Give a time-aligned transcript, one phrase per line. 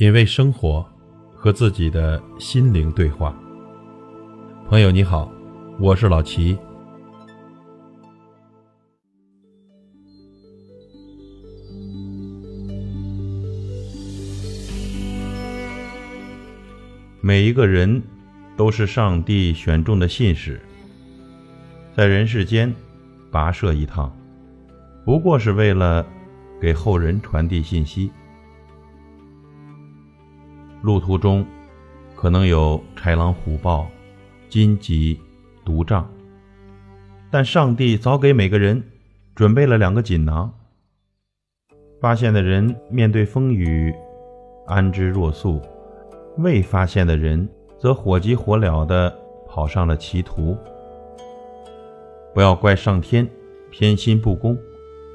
[0.00, 0.82] 品味生活，
[1.34, 3.38] 和自己的心灵对话。
[4.66, 5.30] 朋友你好，
[5.78, 6.56] 我是老齐。
[17.20, 18.02] 每一个人
[18.56, 20.58] 都是上帝选中的信使，
[21.94, 22.74] 在人世间
[23.30, 24.10] 跋涉一趟，
[25.04, 26.06] 不过是为了
[26.58, 28.10] 给后人传递信息。
[30.82, 31.44] 路途中，
[32.14, 33.86] 可能有豺狼虎豹、
[34.48, 35.20] 荆棘
[35.64, 36.04] 毒瘴，
[37.30, 38.82] 但上帝早给每个人
[39.34, 40.52] 准备了两个锦囊。
[42.00, 43.94] 发现的人面对风雨
[44.66, 45.60] 安之若素，
[46.38, 47.46] 未发现的人
[47.78, 49.14] 则火急火燎地
[49.46, 50.56] 跑上了歧途。
[52.32, 53.28] 不要怪上天
[53.70, 54.56] 偏心不公，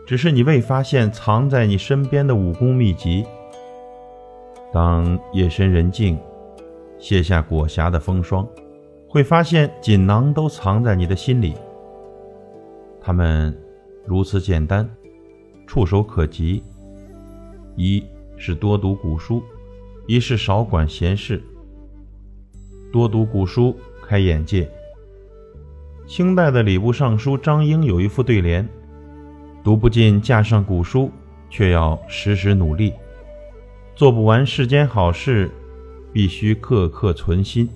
[0.06, 3.26] 只是你未发现藏在你身边的武功秘籍。
[4.76, 6.20] 当夜深人静，
[7.00, 8.46] 卸下裹挟的风霜，
[9.08, 11.56] 会发现锦囊都藏在你的心里。
[13.00, 13.58] 它们
[14.06, 14.86] 如此简单，
[15.66, 16.62] 触手可及。
[17.78, 18.04] 一
[18.36, 19.42] 是多读古书，
[20.08, 21.42] 一是少管闲事。
[22.92, 23.74] 多读古书，
[24.06, 24.70] 开眼界。
[26.06, 28.68] 清代的礼部尚书张英有一副对联
[29.64, 31.10] ：“读不尽架上古书，
[31.50, 32.92] 却要时时努力。”
[33.96, 35.50] 做不完世间好事，
[36.12, 37.70] 必须刻刻存心。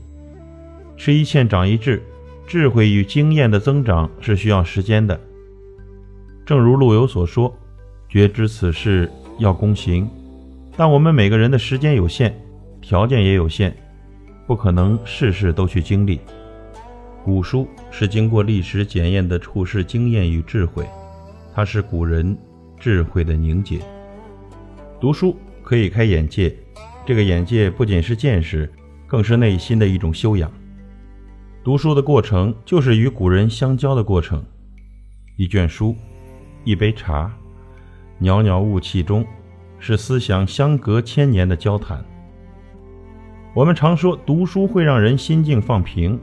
[0.97, 2.03] 吃一堑长一智，
[2.45, 5.17] 智慧与经验的增长是需要时间的。
[6.45, 7.55] 正如陆游所说
[8.09, 10.09] ：“觉知此事要躬行。”
[10.75, 12.37] 但我们每个人的时间有限，
[12.81, 13.73] 条件也有限，
[14.45, 16.19] 不可能事事都去经历。
[17.23, 20.85] 古书是经过历史检验的处世经验与智慧，
[21.53, 22.37] 它是古人
[22.77, 23.79] 智慧的凝结。
[24.99, 25.33] 读书。
[25.69, 26.51] 可以开眼界，
[27.05, 28.67] 这个眼界不仅是见识，
[29.05, 30.51] 更是内心的一种修养。
[31.63, 34.43] 读书的过程就是与古人相交的过程。
[35.35, 35.95] 一卷书，
[36.63, 37.31] 一杯茶，
[38.17, 39.23] 袅袅雾气中，
[39.77, 42.03] 是思想相隔千年的交谈。
[43.53, 46.19] 我们常说读书会让人心境放平，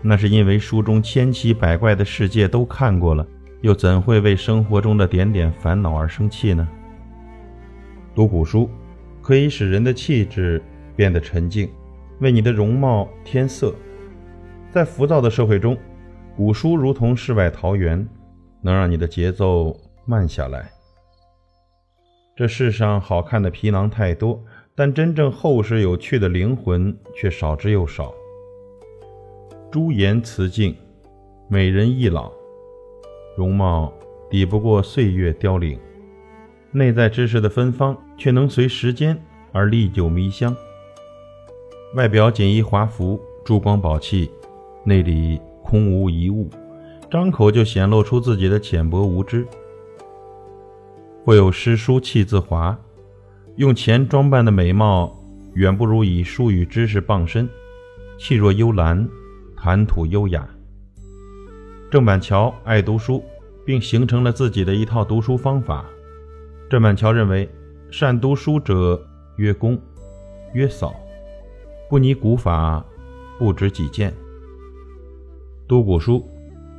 [0.00, 3.26] 那是因为书中千奇百怪的世界都看过了，
[3.60, 6.66] 又怎会为生活中的点点烦恼而生气呢？
[8.18, 8.68] 读古书，
[9.22, 10.60] 可以使人的气质
[10.96, 11.70] 变得沉静，
[12.18, 13.72] 为你的容貌添色。
[14.72, 15.78] 在浮躁的社会中，
[16.36, 18.04] 古书如同世外桃源，
[18.60, 19.72] 能让你的节奏
[20.04, 20.68] 慢下来。
[22.34, 24.42] 这世上好看的皮囊太多，
[24.74, 28.12] 但真正厚实有趣的灵魂却少之又少。
[29.70, 30.74] 朱颜辞镜，
[31.48, 32.32] 美人易老，
[33.36, 33.92] 容貌
[34.28, 35.78] 抵不过岁月凋零。
[36.70, 39.18] 内在知识的芬芳，却能随时间
[39.52, 40.54] 而历久弥香。
[41.94, 44.30] 外表锦衣华服、珠光宝气，
[44.84, 46.50] 内里空无一物，
[47.10, 49.46] 张口就显露出自己的浅薄无知。
[51.24, 52.78] 或有诗书气自华，
[53.56, 55.14] 用钱装扮的美貌，
[55.54, 57.48] 远不如以书与知识傍身，
[58.18, 59.08] 气若幽兰，
[59.56, 60.46] 谈吐优雅。
[61.90, 63.24] 郑板桥爱读书，
[63.64, 65.86] 并形成了自己的一套读书方法。
[66.68, 67.48] 郑板桥认为，
[67.90, 69.02] 善读书者
[69.36, 69.80] 曰公，
[70.52, 70.94] 曰扫，
[71.88, 72.84] 不拟古法，
[73.38, 74.12] 不知己见。
[75.66, 76.22] 读古书，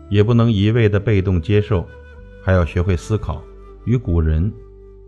[0.07, 1.83] 也不能一味的被动接受，
[2.43, 3.41] 还要学会思考，
[3.85, 4.53] 与古人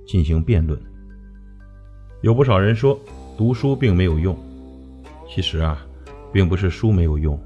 [0.08, 0.80] 进行辩论。
[2.22, 3.00] 有不少人说
[3.38, 4.36] 读书并没有用，
[5.30, 5.86] 其实啊，
[6.34, 7.40] 并不是书没有用，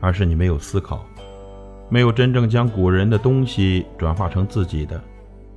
[0.00, 1.04] 而是你没有思考，
[1.90, 4.98] 没有真正将古人的东西转化成自己的。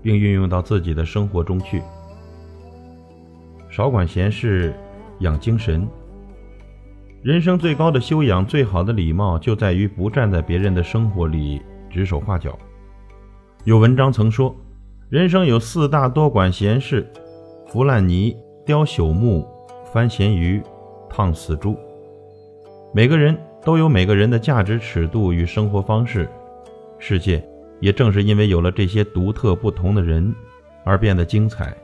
[0.02, 1.82] 并运用到自己的生活中去，
[3.70, 4.74] 少管闲事，
[5.20, 5.88] 养精神。
[7.24, 12.58] 人生最高的修养、最好的礼貌，就在于不站在别人的生活里指手画脚。
[13.64, 14.56] 有文章曾说，
[15.10, 17.08] 人生有四大多管闲事：
[17.68, 18.36] 扶烂泥、
[18.66, 19.48] 雕朽木、
[19.94, 20.60] 翻咸鱼、
[21.08, 21.78] 烫死猪。
[22.92, 26.28] 每个人都有每个人的价值尺度与生活方式，
[26.98, 27.51] 世界。
[27.82, 30.34] 也正是因为有了这些独特不同的人，
[30.86, 31.76] 而变得精彩。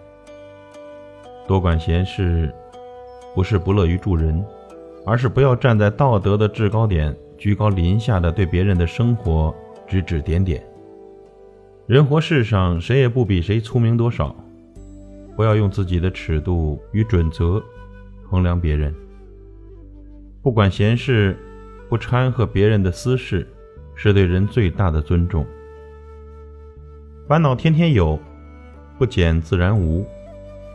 [1.48, 2.54] 多管闲事，
[3.36, 4.44] 不是不乐于助人，
[5.06, 9.54] 而是不要站在道德的制高点，居高临下的对别人的生活
[9.88, 10.64] 指指点点。
[11.88, 14.36] 人活世上，谁也不比谁聪明多少，
[15.36, 17.64] 不要用自己的尺度与准则
[18.30, 18.94] 衡量别人。
[20.44, 21.38] 不管闲事，
[21.90, 23.48] 不掺和别人的私事，
[23.96, 25.46] 是对人最大的尊重。
[27.28, 28.18] 烦恼天天有，
[28.98, 30.08] 不减自然无。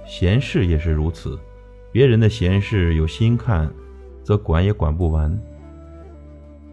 [0.06, 1.38] 闲事也是如此，
[1.90, 3.72] 别人的闲事有心看，
[4.22, 5.34] 则管也管不完。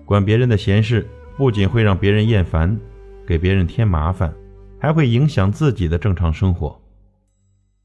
[0.04, 2.78] 管别人的闲事，不仅会让别人厌烦，
[3.26, 4.34] 给别人添麻烦，
[4.78, 6.78] 还会影响自己的正常生活。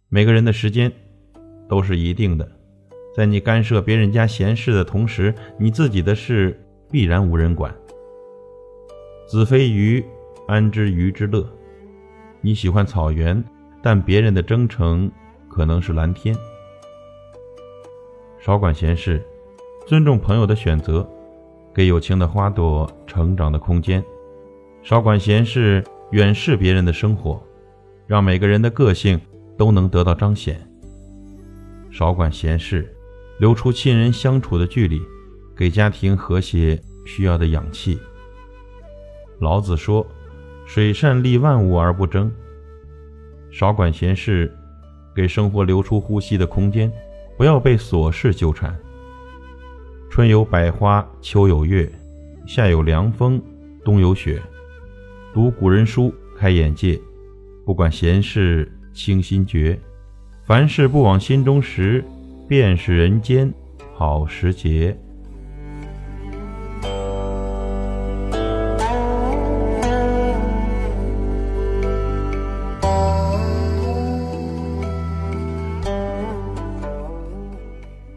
[0.08, 0.90] 每个人的时间
[1.68, 2.50] 都是一定的，
[3.14, 6.60] 在你干涉别人家闲事的同时，你自己的事
[6.90, 7.72] 必然无人管。
[9.28, 10.04] 子非鱼，
[10.48, 11.48] 安知鱼之乐？
[12.44, 13.42] 你喜欢草原，
[13.80, 15.10] 但别人的征程
[15.48, 16.36] 可能是蓝天。
[18.38, 19.26] 少管闲事，
[19.86, 21.08] 尊重朋友的选择，
[21.74, 24.04] 给友情的花朵成长的空间。
[24.82, 27.42] 少管闲事，远视别人的生活，
[28.06, 29.18] 让每个人的个性
[29.56, 30.60] 都能得到彰显。
[31.90, 32.94] 少管闲事，
[33.38, 35.00] 留出亲人相处的距离，
[35.56, 37.98] 给家庭和谐需要的氧气。
[39.40, 40.06] 老子说
[40.66, 42.30] ：“水善利万物而不争。”
[43.50, 44.52] 少管闲事，
[45.14, 46.90] 给生活留出呼吸的空间。
[47.36, 48.72] 不要被琐事纠缠。
[50.08, 51.90] 春有百花，秋有月，
[52.46, 53.42] 夏有凉风，
[53.84, 54.40] 冬有雪。
[55.32, 56.96] 读古人书，开眼界。
[57.66, 59.76] 不管闲事，清心觉。
[60.44, 62.04] 凡事不往心中时，
[62.46, 63.52] 便是人间
[63.94, 64.96] 好时节。